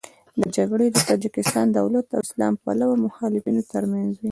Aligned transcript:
دا 0.39 0.47
جګړې 0.57 0.87
د 0.91 0.97
تاجکستان 1.09 1.67
دولت 1.77 2.05
او 2.15 2.19
اسلام 2.27 2.53
پلوه 2.63 2.95
مخالفینو 3.05 3.63
تر 3.73 3.83
منځ 3.91 4.11
وې. 4.13 4.19